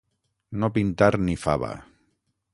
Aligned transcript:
No 0.63 0.69
pintar 0.77 1.11
ni 1.29 1.37
fava. 1.45 1.71